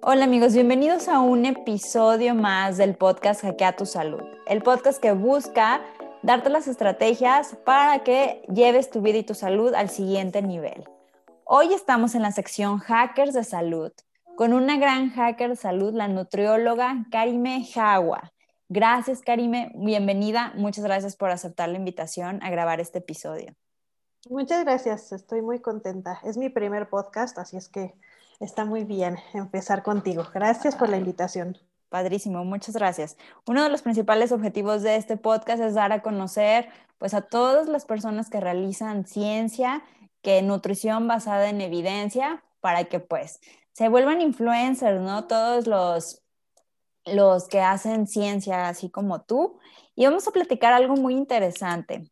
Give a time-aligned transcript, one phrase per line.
[0.00, 5.10] Hola amigos, bienvenidos a un episodio más del podcast Hackea tu Salud, el podcast que
[5.12, 5.82] busca
[6.22, 10.84] darte las estrategias para que lleves tu vida y tu salud al siguiente nivel.
[11.44, 13.90] Hoy estamos en la sección Hackers de Salud
[14.36, 18.32] con una gran hacker de salud, la nutrióloga Karime Jawa.
[18.68, 23.52] Gracias Karime, bienvenida, muchas gracias por aceptar la invitación a grabar este episodio.
[24.30, 26.20] Muchas gracias, estoy muy contenta.
[26.22, 27.94] Es mi primer podcast, así es que
[28.40, 30.24] Está muy bien empezar contigo.
[30.32, 31.58] Gracias por la invitación.
[31.88, 33.16] Padrísimo, muchas gracias.
[33.46, 37.68] Uno de los principales objetivos de este podcast es dar a conocer pues a todas
[37.68, 39.82] las personas que realizan ciencia,
[40.22, 43.40] que nutrición basada en evidencia para que pues
[43.72, 45.26] se vuelvan influencers, ¿no?
[45.26, 46.22] Todos los
[47.06, 49.58] los que hacen ciencia así como tú
[49.94, 52.10] y vamos a platicar algo muy interesante.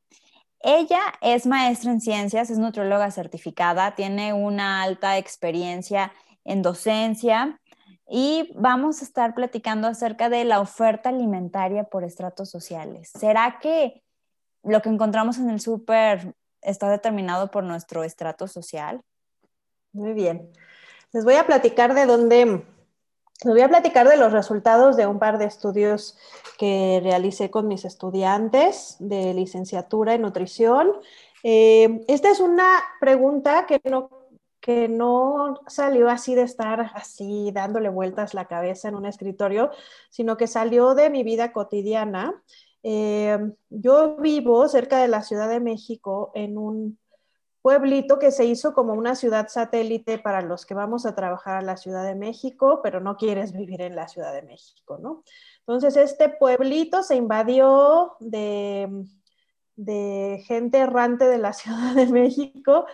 [0.60, 6.12] Ella es maestra en ciencias, es nutrióloga certificada, tiene una alta experiencia
[6.44, 7.60] en docencia
[8.08, 13.10] y vamos a estar platicando acerca de la oferta alimentaria por estratos sociales.
[13.18, 14.02] ¿Será que
[14.62, 19.00] lo que encontramos en el súper está determinado por nuestro estrato social?
[19.92, 20.50] Muy bien.
[21.12, 22.64] Les voy a platicar de dónde
[23.44, 26.16] les voy a platicar de los resultados de un par de estudios
[26.58, 30.92] que realicé con mis estudiantes de licenciatura en nutrición.
[31.42, 34.08] Eh, esta es una pregunta que no,
[34.60, 39.70] que no salió así de estar así dándole vueltas la cabeza en un escritorio,
[40.08, 42.42] sino que salió de mi vida cotidiana.
[42.82, 46.98] Eh, yo vivo cerca de la Ciudad de México en un
[47.66, 51.62] pueblito que se hizo como una ciudad satélite para los que vamos a trabajar a
[51.62, 55.24] la Ciudad de México, pero no quieres vivir en la Ciudad de México, ¿no?
[55.58, 59.08] Entonces, este pueblito se invadió de,
[60.46, 62.86] gente errante de la Ciudad de México,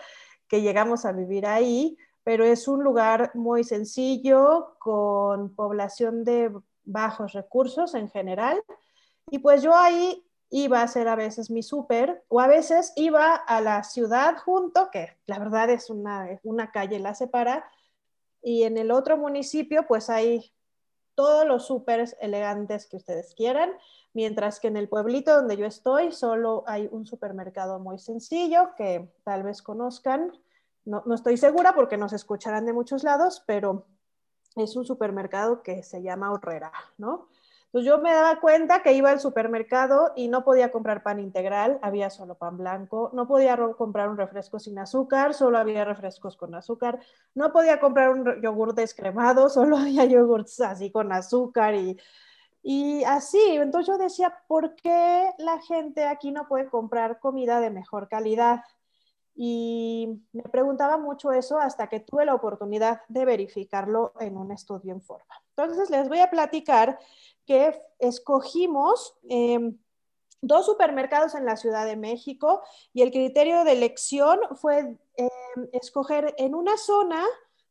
[0.47, 6.51] que llegamos a vivir ahí, pero es un lugar muy sencillo, con población de
[6.83, 8.63] bajos recursos en general.
[9.29, 13.33] Y pues yo ahí iba a hacer a veces mi súper o a veces iba
[13.33, 17.67] a la ciudad junto, que la verdad es una, una calle la separa,
[18.43, 20.53] y en el otro municipio pues hay
[21.15, 23.71] todos los súperes elegantes que ustedes quieran,
[24.13, 29.11] mientras que en el pueblito donde yo estoy solo hay un supermercado muy sencillo que
[29.23, 30.37] tal vez conozcan.
[30.85, 33.87] No, no estoy segura porque nos escucharán de muchos lados, pero
[34.55, 37.27] es un supermercado que se llama Horrera, ¿no?
[37.73, 41.79] Pues yo me daba cuenta que iba al supermercado y no podía comprar pan integral,
[41.81, 46.53] había solo pan blanco, no podía comprar un refresco sin azúcar, solo había refrescos con
[46.53, 46.99] azúcar,
[47.33, 51.97] no podía comprar un yogur descremado, solo había yogurts así con azúcar y,
[52.61, 53.41] y así.
[53.55, 58.61] Entonces yo decía, ¿por qué la gente aquí no puede comprar comida de mejor calidad?
[59.35, 64.93] Y me preguntaba mucho eso hasta que tuve la oportunidad de verificarlo en un estudio
[64.93, 65.41] en forma.
[65.55, 66.99] Entonces les voy a platicar
[67.45, 69.77] que escogimos em,
[70.41, 72.61] dos supermercados en la Ciudad de México
[72.93, 77.23] y el criterio de elección fue em, escoger en una zona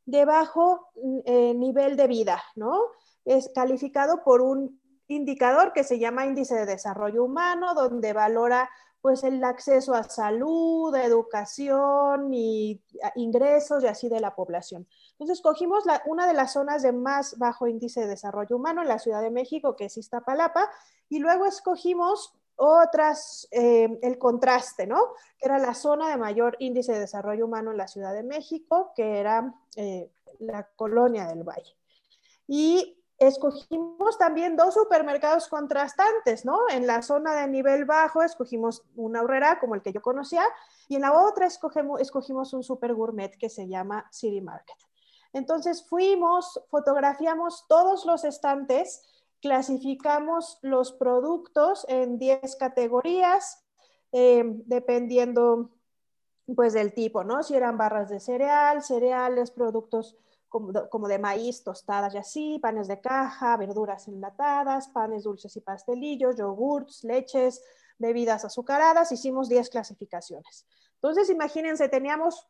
[0.05, 0.89] de bajo
[1.25, 2.87] eh, nivel de vida, ¿no?
[3.25, 8.69] Es calificado por un indicador que se llama índice de desarrollo humano, donde valora
[9.01, 12.81] pues el acceso a salud, educación y
[13.17, 14.87] ingresos y así de la población.
[15.13, 18.99] Entonces, escogimos una de las zonas de más bajo índice de desarrollo humano en la
[18.99, 20.69] Ciudad de México, que es Iztapalapa,
[21.09, 25.15] y luego escogimos otras, eh, el contraste, ¿no?
[25.39, 28.93] Que era la zona de mayor índice de desarrollo humano en la Ciudad de México,
[28.95, 31.77] que era eh, la colonia del Valle.
[32.47, 36.69] Y escogimos también dos supermercados contrastantes, ¿no?
[36.71, 40.45] En la zona de nivel bajo escogimos una horrera como el que yo conocía
[40.89, 44.77] y en la otra escogimos, escogimos un super gourmet que se llama City Market.
[45.33, 49.03] Entonces fuimos, fotografiamos todos los estantes,
[49.41, 53.65] clasificamos los productos en 10 categorías,
[54.13, 55.71] eh, dependiendo
[56.55, 57.43] pues del tipo, ¿no?
[57.43, 60.17] Si eran barras de cereal, cereales, productos
[60.49, 66.37] como de, maíz, tostadas y así, panes de caja, verduras enlatadas, panes dulces y pastelillos,
[66.37, 67.63] yogurts, leches,
[67.99, 70.67] bebidas azucaradas, hicimos 10 clasificaciones.
[70.97, 72.47] Entonces, imagínense, teníamos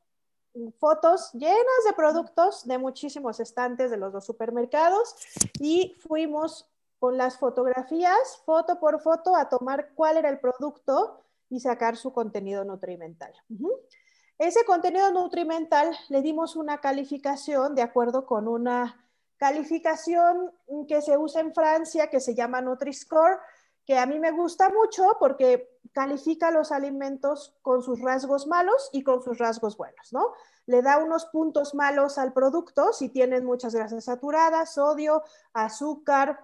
[0.79, 5.15] fotos llenas de productos de muchísimos estantes de los dos supermercados
[5.59, 6.69] y fuimos
[6.99, 11.21] con las fotografías, foto por foto, a tomar cuál era el producto
[11.51, 13.33] y sacar su contenido nutrimental.
[14.39, 19.05] Ese contenido nutrimental le dimos una calificación de acuerdo con una
[19.37, 20.53] calificación
[20.87, 23.41] que se usa en Francia que se llama Nutri-Score,
[23.87, 29.03] que a mí me gusta mucho porque califica los alimentos con sus rasgos malos y
[29.03, 30.33] con sus rasgos buenos, ¿no?
[30.67, 36.41] le da unos puntos malos al producto si tienen muchas grasas saturadas, sodio, azúcar,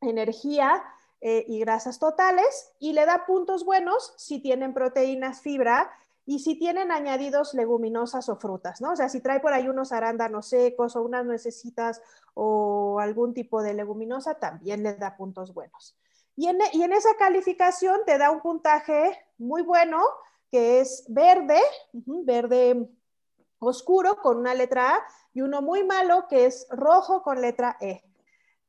[0.00, 0.82] energía
[1.20, 5.90] eh, y grasas totales, y le da puntos buenos si tienen proteínas, fibra
[6.24, 8.92] y si tienen añadidos leguminosas o frutas, ¿no?
[8.92, 12.00] O sea, si trae por ahí unos arándanos secos o unas nuecesitas
[12.34, 15.96] o algún tipo de leguminosa, también le da puntos buenos.
[16.40, 20.02] Y en, esa calificación te da un puntaje muy bueno,
[20.50, 21.60] que es verde,
[21.92, 22.88] verde
[23.58, 25.02] oscuro con una letra A,
[25.34, 28.02] y uno muy malo que es rojo con letra E.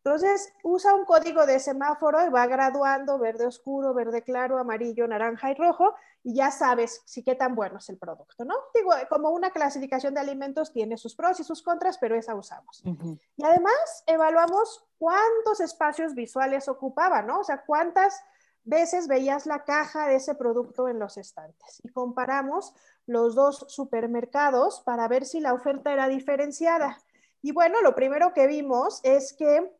[0.04, 5.52] Entonces, usa un código de semáforo y va graduando verde oscuro, verde claro, amarillo, naranja
[5.52, 5.94] y rojo,
[6.24, 8.56] y ya sabes si qué tan bueno es el producto, ¿no?
[8.74, 12.82] Digo, como una clasificación de alimentos tiene sus pros y sus contras, pero esa usamos.
[12.84, 17.42] Y además, evaluamos cuántos espacios visuales ocupaba, ¿no?
[17.42, 18.24] O sea, cuántas
[18.64, 21.80] veces veías la caja de ese producto en los estantes.
[21.84, 22.74] Y comparamos
[23.06, 26.98] los dos supermercados para ver si la oferta era diferenciada.
[27.44, 29.72] Y bueno, lo primero que vimos es que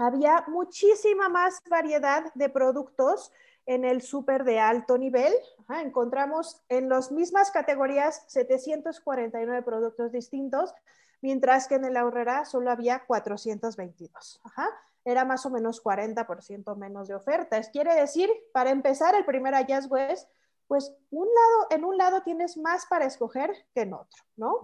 [0.00, 3.32] había muchísima más variedad de productos
[3.66, 5.32] en el súper de alto nivel.
[5.82, 10.74] encontramos en las mismas categorías 749 productos distintos,
[11.20, 14.40] mientras que en el ahorrera solo había 422.
[15.04, 17.68] Era más o menos 40% menos de ofertas.
[17.70, 20.28] Quiere decir, para empezar, el primer hallazgo es,
[20.66, 24.60] pues, un lado, en un lado tienes más para escoger que en otro, ¿no?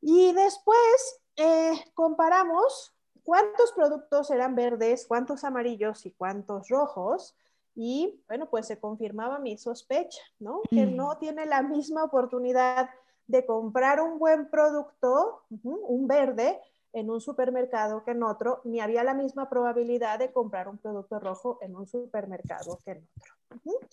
[0.00, 2.93] Y después eh, comparamos
[3.24, 7.36] cuántos productos eran verdes, cuántos amarillos y cuántos rojos.
[7.74, 10.62] Y bueno, pues se confirmaba mi sospecha, ¿no?
[10.70, 10.96] Que mm.
[10.96, 12.90] no tiene la misma oportunidad
[13.26, 16.60] de comprar un buen producto, un verde,
[16.94, 21.18] en un supermercado que en otro, ni había la misma probabilidad de comprar un producto
[21.18, 23.88] rojo en un supermercado que en otro.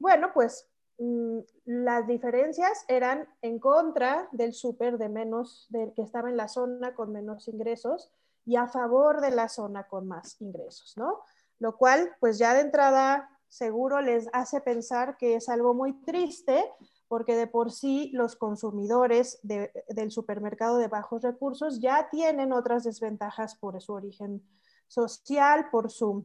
[0.00, 0.66] Bueno, pues
[0.96, 6.48] mm, las diferencias eran en contra del super de menos, del que estaba en la
[6.48, 8.10] zona con menos ingresos,
[8.48, 11.20] y a favor de la zona con más ingresos, ¿no?
[11.58, 16.64] Lo cual, pues ya de entrada, seguro les hace pensar que es algo muy triste,
[17.08, 23.54] porque de por sí los consumidores del supermercado de bajos recursos ya tienen otras desventajas
[23.54, 24.42] por su origen
[24.86, 26.24] social, por su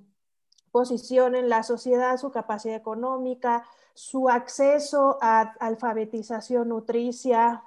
[0.72, 7.64] posición en la sociedad, su capacidad económica, su acceso a alfabetización nutricia,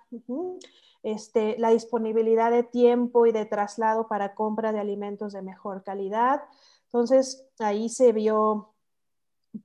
[1.07, 6.43] este, la disponibilidad de tiempo y de traslado para compra de alimentos de mejor calidad.
[6.87, 8.75] Entonces, ahí se vio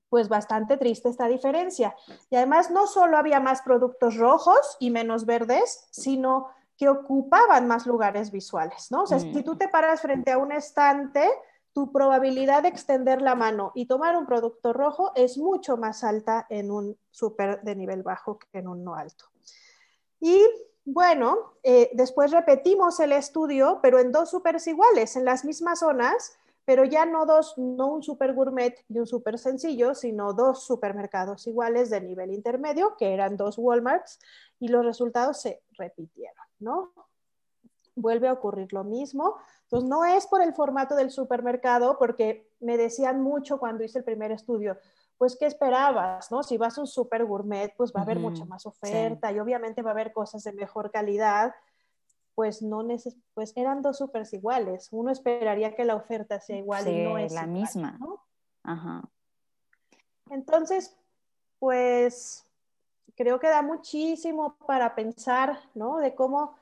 [0.07, 1.95] pues bastante triste esta diferencia.
[2.29, 6.47] Y además no solo había más productos rojos y menos verdes, sino
[6.77, 9.01] que ocupaban más lugares visuales, ¿no?
[9.03, 11.27] O sea, si tú te paras frente a un estante,
[11.73, 16.45] tu probabilidad de extender la mano y tomar un producto rojo es mucho más alta
[16.51, 19.25] en un súper de nivel bajo que en un no alto.
[20.19, 20.39] Y
[20.85, 26.37] bueno, eh, después repetimos el estudio, pero en dos supers iguales, en las mismas zonas,
[26.65, 31.45] pero ya no dos, no un super gourmet y un super sencillo, sino dos supermercados
[31.47, 34.19] iguales de nivel intermedio, que eran dos Walmarts,
[34.59, 36.93] y los resultados se repitieron, ¿no?
[37.95, 39.37] Vuelve a ocurrir lo mismo.
[39.63, 44.05] Entonces, no es por el formato del supermercado, porque me decían mucho cuando hice el
[44.05, 44.77] primer estudio,
[45.21, 46.31] pues, ¿qué esperabas?
[46.31, 46.41] ¿no?
[46.41, 49.83] Si vas a un super gourmet, pues va a haber mucha más oferta y obviamente
[49.83, 51.53] va a haber cosas de mejor calidad,
[52.33, 54.87] pues no neces pues eran dos supers iguales.
[54.89, 57.99] Uno esperaría que la oferta sea igual y no es la misma.
[58.63, 59.03] Ajá.
[60.31, 60.97] Entonces,
[61.59, 62.43] pues
[63.15, 65.99] creo que da muchísimo para pensar, ¿no?
[65.99, 66.55] De cómo,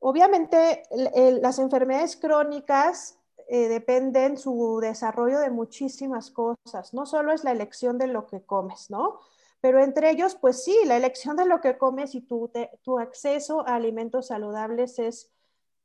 [0.00, 3.16] obviamente, las enfermedades crónicas
[3.54, 6.94] eh, dependen su desarrollo de muchísimas cosas.
[6.94, 9.20] No solo es la elección de lo que comes, ¿no?
[9.60, 13.68] Pero entre ellos, pues sí, la elección de lo que comes y tu, tu acceso
[13.68, 15.30] a alimentos saludables es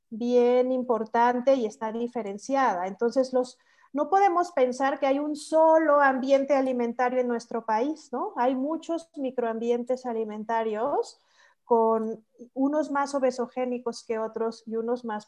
[0.09, 2.87] bien importante y está diferenciada.
[2.87, 3.57] Entonces, los,
[3.91, 8.31] no podemos pensar que hay un solo ambiente alimentario en nuestro país, ¿no?
[8.37, 11.19] Hay muchos microambientes alimentarios
[11.67, 15.27] con unos más obesogénicos que otros y unos más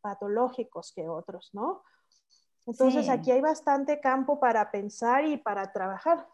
[0.00, 1.84] patológicos que otros, ¿no?
[2.66, 6.26] Entonces aquí hay bastante campo para pensar y para trabajar.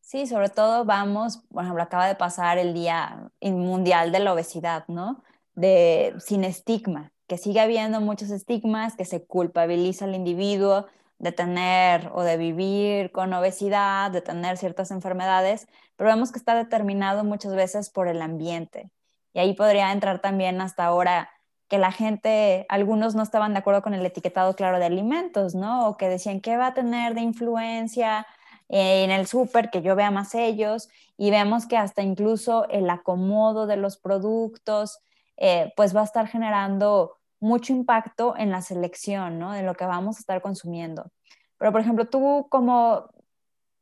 [0.00, 4.84] Sí, sobre todo vamos, por ejemplo, acaba de pasar el Día Mundial de la Obesidad,
[4.88, 5.22] ¿no?
[5.54, 10.86] De sin estigma, que sigue habiendo muchos estigmas, que se culpabiliza al individuo
[11.18, 16.54] de tener o de vivir con obesidad, de tener ciertas enfermedades, pero vemos que está
[16.54, 18.90] determinado muchas veces por el ambiente.
[19.32, 21.30] Y ahí podría entrar también hasta ahora
[21.68, 25.88] que la gente, algunos no estaban de acuerdo con el etiquetado claro de alimentos, ¿no?
[25.88, 28.26] O que decían, ¿qué va a tener de influencia
[28.68, 33.66] en el súper, que yo vea más ellos y vemos que hasta incluso el acomodo
[33.66, 35.00] de los productos,
[35.36, 37.16] eh, pues va a estar generando
[37.46, 39.52] mucho impacto en la selección, ¿no?
[39.52, 41.10] De lo que vamos a estar consumiendo.
[41.58, 43.08] Pero, por ejemplo, tú como,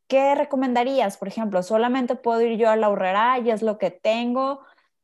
[0.07, 1.17] ¿qué recomendarías?
[1.17, 4.61] Por ejemplo, solamente puedo ir yo a la horrera y es lo que tengo.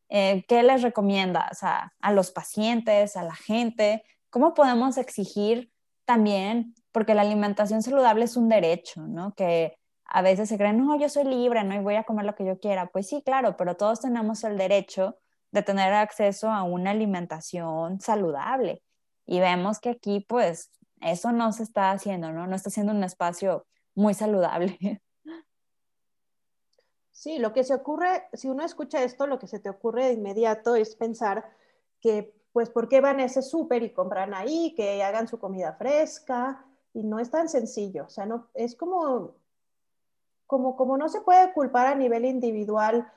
[0.09, 4.05] Eh, ¿Qué les recomiendas a, a los pacientes, a la gente?
[4.29, 5.73] ¿Cómo podemos exigir
[6.05, 9.33] también porque la alimentación saludable es un derecho, ¿no?
[9.35, 12.35] Que a veces se creen, no, yo soy libre, no, y voy a comer lo
[12.35, 12.87] que yo quiera.
[12.87, 15.17] Pues sí, claro, pero todos tenemos el derecho
[15.52, 18.83] de tener acceso a una alimentación saludable.
[19.26, 22.47] Y vemos que aquí, pues, eso no se está haciendo, ¿no?
[22.47, 24.78] No está siendo un espacio muy saludable.
[27.12, 30.14] Sí, lo que se ocurre, si uno escucha esto, lo que se te ocurre de
[30.14, 31.54] inmediato es pensar
[32.00, 35.75] que, pues, ¿por qué van a ese súper y compran ahí, que hagan su comida
[35.75, 36.64] fresca?
[36.92, 38.04] y no es tan sencillo.
[38.07, 39.35] O sea, no, es como,
[40.47, 43.11] como, como no se puede culpar a nivel individual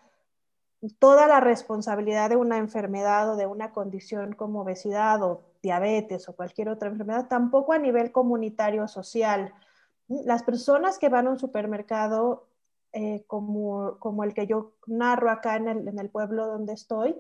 [1.00, 6.36] toda la responsabilidad de una enfermedad o de una condición como obesidad o diabetes o
[6.36, 9.54] cualquier otra enfermedad, tampoco a nivel comunitario social.
[10.08, 12.48] Las personas que van a un supermercado
[12.92, 17.16] eh, como, como, el que yo narro acá en el, en el pueblo donde estoy,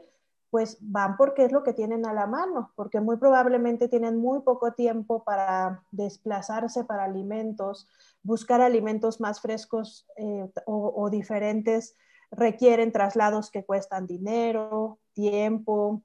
[0.54, 4.42] pues van porque es lo que tienen a la mano, porque muy probablemente tienen muy
[4.42, 7.88] poco tiempo para desplazarse para alimentos,
[8.22, 11.96] buscar alimentos más frescos eh, o, diferentes,
[12.36, 16.04] requieren traslados que cuestan dinero, tiempo,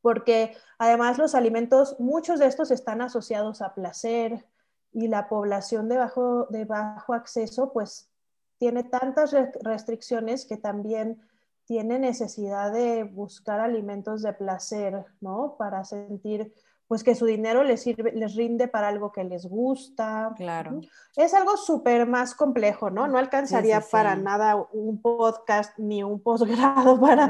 [0.00, 4.46] porque además los alimentos, muchos de estos están asociados a placer
[4.92, 8.10] y la población de bajo, de bajo acceso pues
[8.58, 11.20] tiene tantas restricciones que también
[11.66, 15.56] tiene necesidad de buscar alimentos de placer, ¿no?
[15.58, 16.54] Para sentir
[16.88, 20.32] pues que su dinero les, sirve, les rinde para algo que les gusta.
[20.36, 20.80] Claro.
[21.16, 23.08] Es algo súper más complejo, ¿no?
[23.08, 27.26] No alcanzaría para nada un podcast ni un posgrado para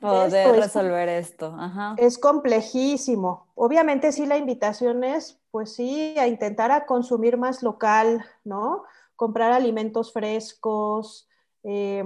[0.00, 1.54] poder resolver esto.
[1.58, 1.94] Ajá.
[1.98, 3.48] Es complejísimo.
[3.54, 8.84] Obviamente sí la invitación es, pues sí, a intentar a consumir más local, ¿no?
[9.16, 11.28] Comprar alimentos frescos,
[11.62, 12.04] eh,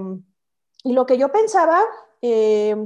[0.82, 1.80] y lo que yo pensaba,
[2.20, 2.76] eh,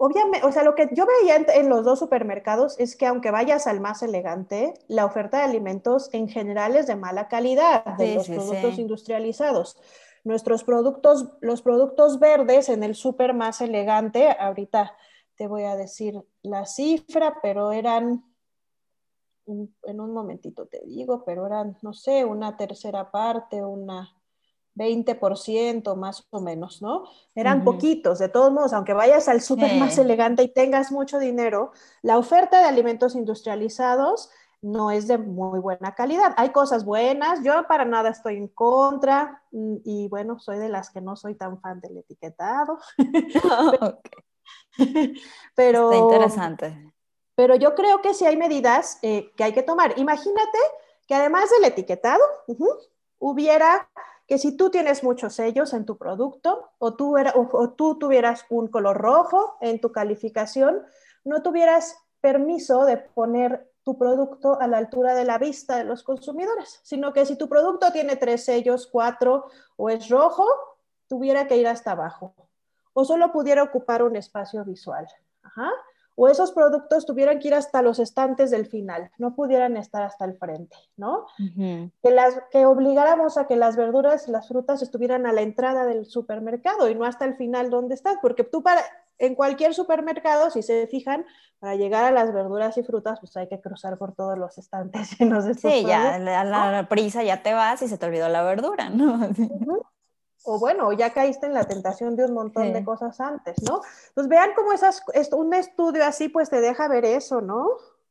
[0.00, 3.66] obviamente, o sea, lo que yo veía en, los dos supermercados es que aunque vayas
[3.66, 8.26] al más elegante, la oferta de alimentos en general es de mala calidad, de los
[8.26, 9.76] productos industrializados.
[10.24, 14.96] Nuestros productos, los productos verdes en el super más elegante, ahorita
[15.36, 18.24] te voy a decir la cifra, pero eran,
[19.46, 24.16] en un momentito te digo, pero eran, no sé, una tercera parte, una
[24.80, 27.04] 20% más o menos, ¿no?
[27.34, 31.72] Eran poquitos, de todos modos, aunque vayas al súper más elegante y tengas mucho dinero,
[32.00, 34.30] la oferta de alimentos industrializados
[34.62, 36.34] no es de muy buena calidad.
[36.36, 40.90] Hay cosas buenas, yo para nada estoy en contra mm, y bueno, soy de las
[40.90, 42.78] que no soy tan fan del etiquetado.
[45.54, 46.92] pero, Está interesante.
[47.34, 49.98] Pero yo creo que sí hay medidas eh, que hay que tomar.
[49.98, 50.58] Imagínate
[51.06, 52.22] que además del etiquetado,
[53.18, 53.88] hubiera
[54.30, 58.68] que si tú tienes muchos sellos en tu producto o tú, o, tú tuvieras un
[58.68, 60.84] color rojo en tu calificación,
[61.24, 66.04] no tuvieras permiso de poner tu producto a la altura de la vista de los
[66.04, 69.46] consumidores, sino que si tu producto tiene tres sellos, cuatro
[69.76, 70.46] o es rojo,
[71.08, 72.32] tuviera que ir hasta abajo
[72.92, 75.08] o solo pudiera ocupar un espacio visual.
[75.42, 75.72] Ajá
[76.14, 80.24] o esos productos tuvieran que ir hasta los estantes del final, no pudieran estar hasta
[80.24, 81.26] el frente, ¿no?
[81.36, 85.86] que, las, que obligáramos a que las verduras y las frutas estuvieran a la entrada
[85.86, 88.82] del supermercado y no hasta el final donde estás, porque tú para,
[89.18, 91.24] en cualquier supermercado, si se fijan,
[91.58, 95.10] para llegar a las verduras y frutas, pues hay que cruzar por todos los estantes
[95.18, 98.42] llenos de Sí, ya a la, prisa ya te vas y se te olvidó la
[98.42, 99.20] verdura, ¿no?
[100.44, 103.82] o bueno, ya caíste en la tentación de un montón de cosas antes, ¿no?
[104.14, 107.68] Pues vean cómo esas, un estudio así pues te deja ver eso, ¿no?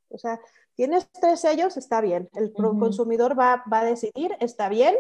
[0.10, 0.40] O sea,
[0.76, 4.96] tienes tres sellos, está bien, el consumidor va, va, a decidir, está bien,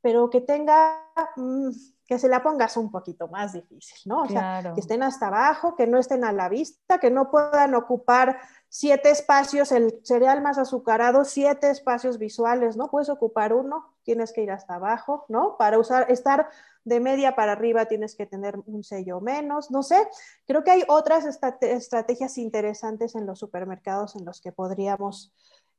[0.00, 1.06] pero que tenga,
[1.36, 1.70] mm,
[2.10, 4.22] que se la pongas un poquito más difícil, ¿no?
[4.22, 7.72] O sea, que estén hasta abajo, que no estén a la vista, que no puedan
[7.76, 12.90] ocupar siete espacios, el cereal más azucarado, siete espacios visuales, ¿no?
[12.90, 15.56] Puedes ocupar uno, tienes que ir hasta abajo, ¿no?
[15.56, 16.48] Para usar, estar
[16.82, 20.08] de media para arriba tienes que tener un sello menos, no sé.
[20.48, 21.24] Creo que hay otras
[21.60, 25.32] estrategias interesantes en los supermercados en los que podríamos,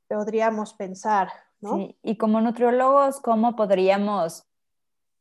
[0.07, 1.27] podríamos pensar,
[1.59, 1.75] ¿no?
[1.75, 2.00] Sí.
[2.03, 4.47] Y como nutriólogos, ¿cómo podríamos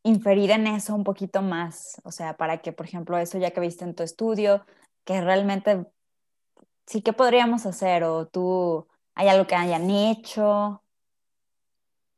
[0.03, 2.01] inferir en eso un poquito más?
[2.05, 4.65] O sea, para que, por ejemplo, eso ya que viste en tu estudio,
[5.05, 5.87] que realmente
[6.87, 8.05] sí, ¿qué podríamos hacer?
[8.05, 10.83] ¿O tú hay algo que hayan hecho?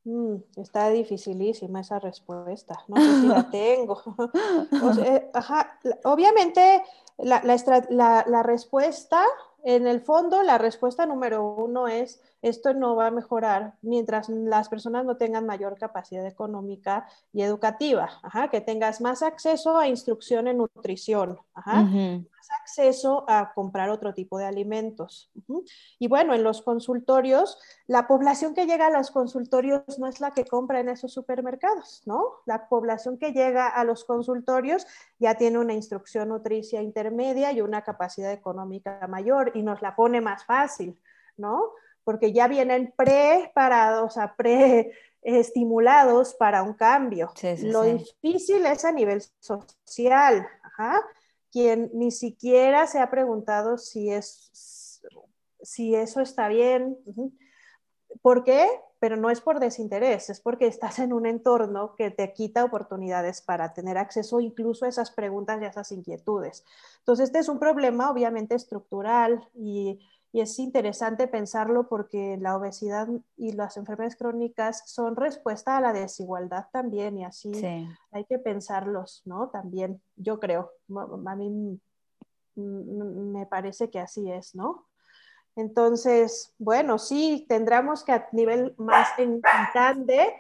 [0.05, 2.85] Mm, está dificilísima esa respuesta.
[2.89, 4.03] No sé si la tengo.
[6.05, 6.83] obviamente,
[7.23, 9.25] la, respuesta,
[9.65, 14.69] en el fondo, la respuesta número uno es, esto no va a mejorar mientras las
[14.69, 18.11] personas no tengan mayor capacidad económica y educativa,
[18.51, 21.39] que tengas más acceso a instrucción en nutrición,
[22.61, 25.31] acceso a comprar otro tipo de alimentos.
[25.99, 30.33] Y bueno, en los consultorios, la población que llega a los consultorios no es la
[30.33, 32.25] que compra en esos supermercados, ¿no?
[32.47, 34.87] La población que llega a los consultorios
[35.19, 37.12] ya tiene una instrucción nutricia intermedia
[37.53, 40.99] y una capacidad económica mayor y nos la pone más fácil,
[41.37, 41.73] ¿no?
[42.05, 44.93] Porque ya vienen preparados, a pre
[45.23, 47.33] estimulados para un cambio.
[47.63, 51.01] Lo difícil es a nivel social, Ajá
[51.53, 55.03] quien ni siquiera se ha preguntado si, es,
[55.61, 56.97] si eso está bien.
[58.21, 58.69] ¿Por qué?
[58.99, 63.41] Pero no es por desinterés, es porque estás en un entorno que te quita oportunidades
[63.41, 66.65] para tener acceso incluso a esas preguntas y a esas inquietudes.
[66.99, 70.01] Entonces, este es un problema obviamente estructural y
[70.33, 75.93] y es interesante pensarlo porque la obesidad y las enfermedades crónicas son respuesta a la
[75.93, 77.53] desigualdad también y así
[78.11, 79.51] hay que pensarlos, ¿no?
[79.51, 81.79] También, yo creo, a mí
[82.55, 84.87] me parece que así es, ¿no?
[85.57, 89.09] Entonces, bueno, sí, tendremos que a nivel más
[89.75, 90.35] grande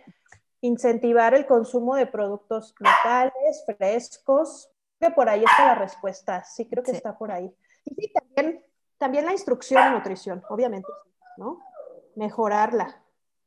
[0.60, 6.82] incentivar el consumo de productos locales, frescos, que por ahí está la respuesta, sí creo
[6.82, 7.52] que está por ahí.
[7.84, 8.62] Y sí, también
[9.02, 10.86] también la instrucción en nutrición, obviamente,
[11.36, 11.58] ¿no?
[12.14, 13.02] Mejorarla.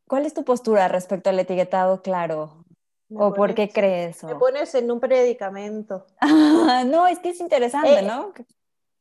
[0.06, 2.66] ¿Cuál es tu postura respecto al etiquetado claro?
[3.10, 4.22] ¿O por qué crees?
[4.26, 6.08] Me pones en un predicamento.
[6.88, 8.34] no, es que es interesante, ¿no?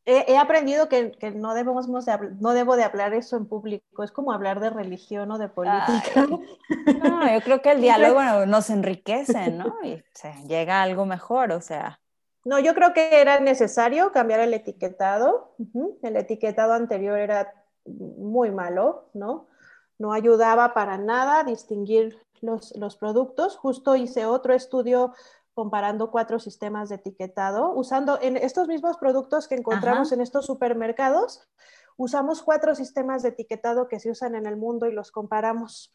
[0.06, 4.02] He, aprendido que, no, debemos no debo de hablar eso en público.
[4.02, 6.26] Es como hablar de religión o de política.
[7.02, 9.76] no, yo creo que el diálogo nos enriquece, ¿no?
[9.82, 10.02] Y
[10.46, 12.00] llega a algo mejor, o sea.
[12.44, 15.54] No, yo creo que era necesario cambiar el etiquetado.
[16.02, 17.54] El etiquetado anterior era
[17.86, 19.48] muy malo, ¿no?
[19.98, 23.56] No ayudaba para nada a distinguir los, productos.
[23.56, 25.14] Justo hice otro estudio
[25.54, 31.48] comparando cuatro sistemas de etiquetado, usando en estos mismos productos que encontramos en estos supermercados,
[31.96, 35.92] usamos cuatro sistemas de etiquetado que se usan en el mundo y los comparamos.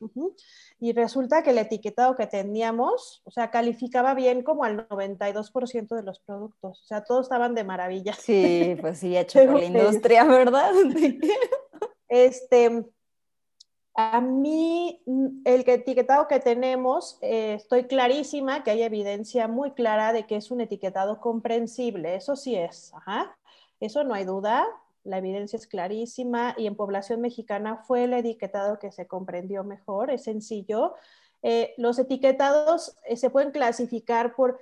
[0.79, 6.03] Y resulta que el etiquetado que teníamos, o sea, calificaba bien como al 92% de
[6.03, 6.81] los productos.
[6.81, 8.13] O sea, todos estaban de maravilla.
[8.13, 10.71] Sí, pues sí, hecho por la industria, ¿verdad?
[12.07, 12.85] este,
[14.01, 15.01] a mí,
[15.43, 20.51] el etiquetado que tenemos, eh, estoy clarísima que hay evidencia muy clara de que es
[20.51, 22.15] un etiquetado comprensible.
[22.15, 22.93] Eso sí es.
[23.81, 24.65] Eso no hay duda
[25.03, 30.11] la evidencia es clarísima y en población mexicana fue el etiquetado que se comprendió mejor,
[30.11, 30.93] es sencillo.
[31.41, 34.61] Eh, los etiquetados eh, se pueden clasificar por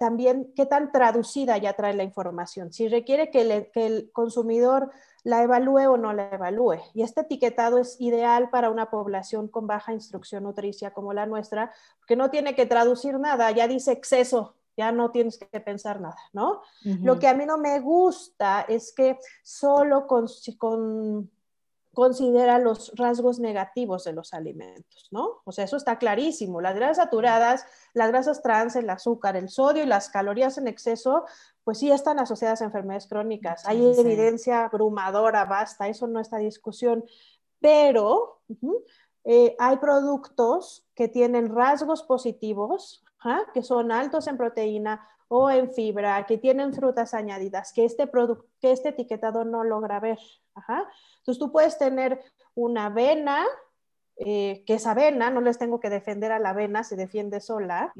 [0.00, 4.90] también qué tan traducida ya trae la información, si requiere que, el consumidor
[5.24, 6.78] la evalúe o no la evalúe.
[6.92, 11.72] Y este etiquetado es ideal para una población con baja instrucción nutricia como la nuestra,
[12.06, 16.18] que no tiene que traducir nada, ya dice exceso ya no tienes que pensar nada,
[16.32, 16.62] ¿no?
[16.82, 20.26] Lo que a mí no me gusta es que solo con,
[21.94, 25.40] considera los rasgos negativos de los alimentos, ¿no?
[25.44, 26.60] O sea, eso está clarísimo.
[26.60, 31.24] Las grasas saturadas, las grasas trans, el azúcar, el sodio y las calorías en exceso,
[31.62, 33.66] pues sí están asociadas a enfermedades crónicas.
[33.66, 37.04] Hay evidencia abrumadora, basta, eso no está discusión.
[37.60, 38.40] Pero
[39.24, 43.04] eh, hay productos que tienen rasgos positivos
[43.54, 48.08] que son altos en proteína o en fibra, que tienen frutas añadidas, que este,
[48.60, 50.18] que este etiquetado no logra ver.
[50.54, 52.20] Entonces tú puedes tener
[52.54, 53.44] una avena,
[54.16, 57.92] eh, que es avena, no les tengo que defender a la avena, se defiende sola,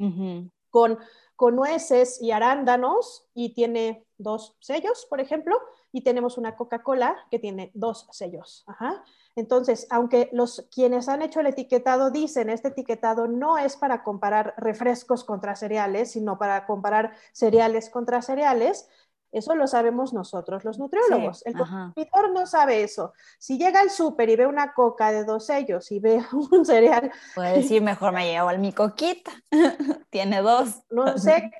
[0.69, 0.97] con,
[1.35, 5.59] con nueces y arándanos y tiene dos sellos, por ejemplo,
[5.91, 8.63] y tenemos una Coca-Cola que tiene dos sellos.
[8.65, 9.03] Ajá.
[9.35, 14.53] Entonces, aunque los quienes han hecho el etiquetado dicen este etiquetado no es para comparar
[14.57, 18.87] refrescos contra cereales, sino para comparar cereales contra cereales,
[19.31, 21.45] eso lo sabemos nosotros, los nutriólogos.
[21.45, 23.11] el consumidor no sabe eso.
[23.37, 27.11] Si llega al súper y ve una coca de dos sellos y ve un cereal.
[27.35, 29.31] Puede decir, mejor me llevo al mi coquita.
[30.09, 30.83] Tiene dos.
[30.89, 31.51] No sé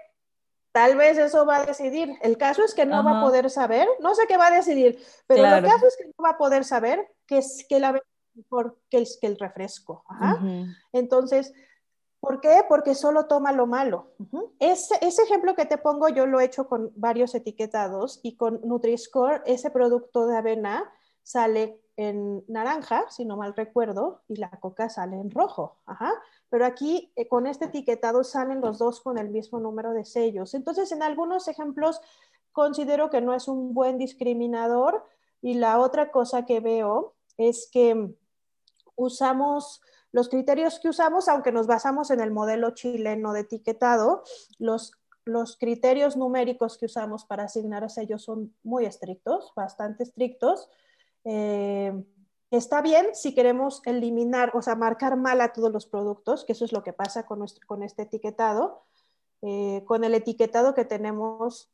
[0.75, 2.17] Tal vez eso va a decidir.
[2.21, 5.01] El caso es que no va a poder saber, no sé qué va a decidir,
[5.25, 8.01] pero el caso es que no va a poder saber que es que la
[8.35, 10.03] mejor que el, que el refresco.
[10.91, 11.53] Entonces,
[12.19, 12.63] ¿por qué?
[12.67, 14.13] Porque solo toma lo malo.
[14.59, 18.61] ese, ese, ejemplo que te pongo yo lo he hecho con varios etiquetados y con
[18.61, 20.91] Nutri-Score, ese producto de avena
[21.23, 25.77] sale en naranja, si no mal recuerdo, y la coca sale en rojo.
[25.85, 26.11] Ajá.
[26.49, 30.53] Pero aquí eh, con este etiquetado salen los dos con el mismo número de sellos.
[30.53, 32.01] Entonces, en algunos ejemplos
[32.51, 35.03] considero que no es un buen discriminador.
[35.41, 38.15] Y la otra cosa que veo es que
[38.95, 44.23] usamos los criterios que usamos, aunque nos basamos en el modelo chileno de etiquetado,
[44.59, 44.93] los,
[45.25, 50.69] los criterios numéricos que usamos para asignar a sellos son muy estrictos, bastante estrictos.
[51.25, 51.91] Eh,
[52.49, 56.63] está bien si queremos eliminar, o sea, marcar mal a todos los productos, que eso
[56.63, 58.85] es lo que pasa con, nuestro, con este etiquetado.
[59.41, 61.69] Eh, con el etiquetado que tenemos,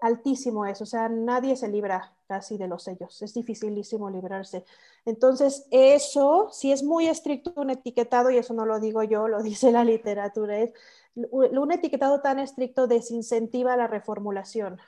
[0.00, 4.64] altísimo es, o sea, nadie se libra casi de los sellos, es dificilísimo librarse.
[5.04, 9.42] Entonces, eso, si es muy estricto un etiquetado, y eso no lo digo yo, lo
[9.42, 10.72] dice la literatura, es
[11.14, 14.80] un etiquetado tan estricto desincentiva la reformulación,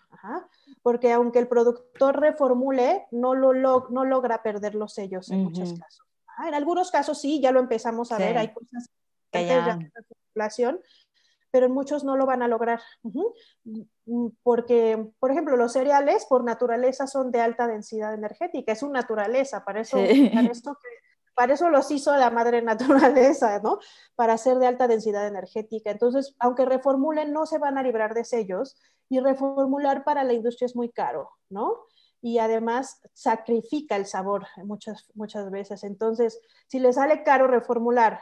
[0.83, 6.05] porque aunque el productor reformule, no, lo no logra perder los sellos en muchos casos.
[6.47, 8.91] En algunos casos sí, ya lo empezamos a ver, hay cosas
[9.31, 9.77] que ya...
[9.77, 10.81] de reformulación,
[11.51, 12.81] pero muchos no lo van a lograr.
[13.03, 18.91] Mm, porque, por ejemplo, los cereales por naturaleza son de alta densidad energética, es su
[18.91, 19.99] naturaleza, para eso,
[21.35, 23.79] para, eso los hizo la madre naturaleza, ¿no?
[24.15, 25.91] Para ser de alta densidad energética.
[25.91, 28.77] Entonces, aunque reformulen, no se van a librar de sellos
[29.09, 31.87] y reformular para la industria es muy caro, ¿no?
[32.23, 35.85] y además sacrifica el sabor muchas, muchas veces.
[35.85, 38.21] Entonces, si le sale caro reformular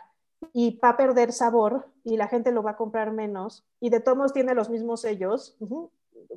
[0.52, 4.00] y va a perder sabor y la gente lo va a comprar menos y de
[4.00, 5.56] todos tiene los mismos sellos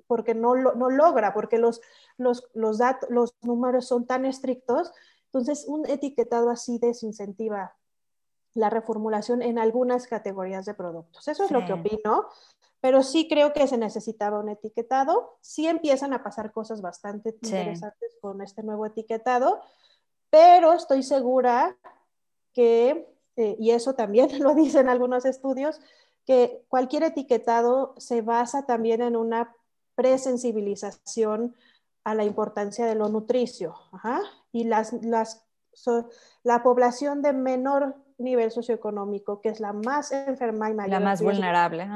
[0.07, 1.81] porque no, no logra, porque los,
[2.17, 4.91] los, los, los números son tan estrictos.
[5.25, 7.75] Entonces, un etiquetado así desincentiva
[8.53, 11.27] la reformulación en algunas categorías de productos.
[11.27, 12.27] Eso es lo que opino,
[12.81, 15.37] pero sí creo que se necesitaba un etiquetado.
[15.41, 19.61] Sí empiezan a pasar cosas bastante interesantes con este nuevo etiquetado,
[20.29, 21.77] pero estoy segura
[22.53, 25.79] que eh, y eso también lo dicen algunos estudios,
[26.25, 29.55] que cualquier etiquetado se basa también en una
[29.95, 31.55] presensibilización
[32.03, 33.75] a la importancia de lo nutricio.
[34.51, 35.45] Y las, las,
[36.43, 40.91] la población de menor nivel socioeconómico, que es la más enferma y mayor.
[40.91, 41.87] La más vulnerable.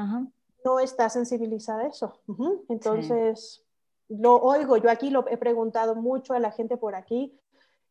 [0.64, 2.20] No está sensibilizada a eso.
[2.68, 3.64] Entonces,
[4.08, 7.38] lo oigo, yo aquí lo he preguntado mucho a la gente por aquí,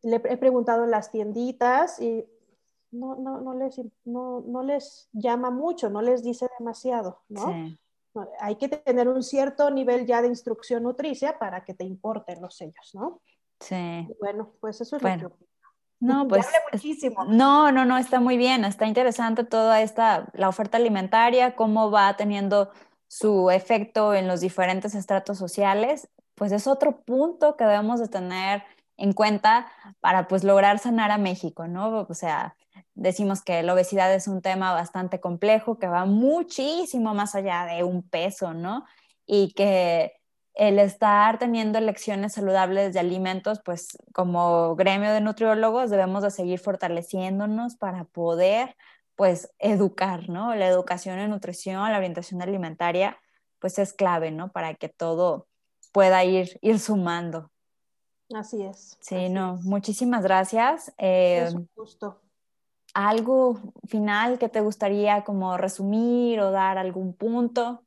[0.02, 2.26] le he preguntado en las tienditas y
[2.92, 7.72] no, no, no, les, no, no les llama mucho, no les dice demasiado, ¿no?
[8.40, 12.56] Hay que tener un cierto nivel ya de instrucción nutricia para que te importen los
[12.56, 13.22] sellos, ¿no?
[13.60, 14.08] Sí.
[14.20, 15.46] bueno, pues eso es lo que
[16.02, 16.48] no, pues.
[16.74, 17.26] muchísimo.
[17.26, 18.66] No, no, no, está muy bien.
[18.66, 22.72] Está interesante toda esta, la oferta alimentaria, cómo va teniendo
[23.08, 26.10] su efecto en los diferentes estratos sociales.
[26.34, 28.64] Pues es otro punto que debemos de tener
[28.98, 29.68] en cuenta
[30.00, 32.08] para pues lograr sanar a México, ¿no?
[32.10, 32.56] O sea,
[33.02, 37.84] decimos que la obesidad es un tema bastante complejo que va muchísimo más allá de
[37.84, 38.86] un peso, ¿no?
[39.26, 40.14] Y que
[40.54, 46.60] el estar teniendo elecciones saludables de alimentos, pues como gremio de nutriólogos debemos de seguir
[46.60, 48.76] fortaleciéndonos para poder,
[49.16, 50.54] pues, educar, ¿no?
[50.54, 53.18] La educación en nutrición, la orientación alimentaria,
[53.58, 54.52] pues es clave, ¿no?
[54.52, 55.48] Para que todo
[55.92, 57.52] pueda ir, ir sumando.
[58.34, 58.98] Así es.
[59.00, 60.94] Sí, no, muchísimas gracias.
[60.98, 62.22] Eh, es un gusto
[62.94, 67.84] algo final que te gustaría como resumir o dar algún punto?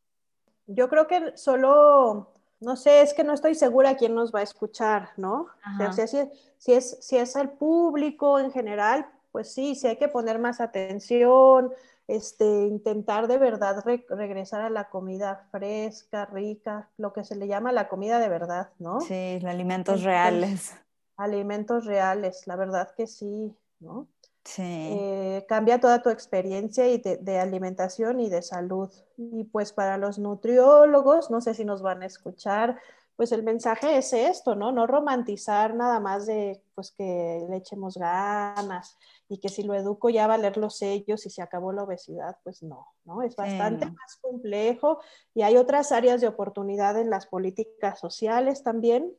[0.66, 4.44] Yo creo que solo, no sé, es que no estoy segura quién nos va a
[4.44, 5.48] escuchar, ¿no?
[5.86, 6.18] O sea, si,
[6.58, 10.60] si, es, si es el público en general, pues sí, sí hay que poner más
[10.60, 11.72] atención,
[12.06, 17.72] este, intentar de verdad regresar a la comida fresca, rica, lo que se le llama
[17.72, 19.00] la comida de verdad, ¿no?
[19.00, 20.74] Sí, alimentos reales.
[21.16, 24.08] Alimentos reales, la verdad que sí, ¿no?
[24.44, 24.62] Sí.
[24.62, 28.90] Eh, cambia toda tu experiencia y de, alimentación y de salud.
[29.16, 32.78] Y pues para los nutriólogos, no sé si nos van a escuchar,
[33.16, 34.70] pues el mensaje es esto, ¿no?
[34.70, 40.10] No romantizar nada más de pues que le echemos ganas y que si lo educo
[40.10, 43.22] ya va a leer los sellos y se acabó la obesidad, pues no, ¿no?
[43.22, 45.00] Es bastante más complejo
[45.32, 49.10] y hay otras áreas de oportunidad en las políticas sociales también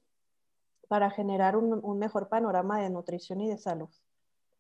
[0.88, 3.90] para generar un mejor panorama de nutrición y de salud.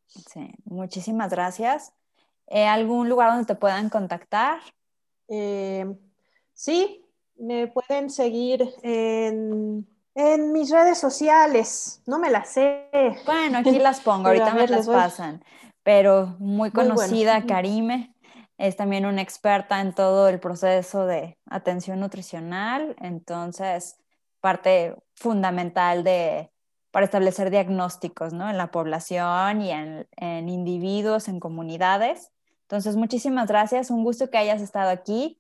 [0.08, 1.94] Sí, muchísimas gracias.
[2.48, 4.60] Eh, ¿Algún lugar donde te puedan contactar?
[5.28, 5.86] Eh,
[6.54, 7.04] sí,
[7.38, 9.86] me pueden seguir en,
[10.52, 12.02] mis redes sociales.
[12.06, 12.90] No me las sé.
[13.26, 15.44] Bueno, aquí las pongo, ahorita me las pasan.
[15.84, 18.16] Pero muy conocida, Karime.
[18.58, 22.96] Es también una experta en todo el proceso de atención nutricional.
[23.00, 23.98] Entonces,
[24.40, 26.52] parte fundamental de
[26.96, 28.50] para establecer diagnósticos ¿no?
[28.50, 32.32] en la población y en, en individuos, en comunidades.
[32.62, 35.38] Entonces, muchísimas gracias, un gusto que hayas estado aquí.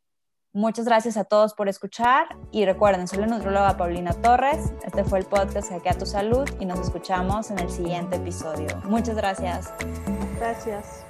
[0.51, 4.73] Muchas gracias a todos por escuchar y recuerden, soy la nutróloga Paulina Torres.
[4.85, 8.67] Este fue el podcast a tu salud y nos escuchamos en el siguiente episodio.
[8.83, 9.73] Muchas gracias.
[10.37, 11.04] Gracias.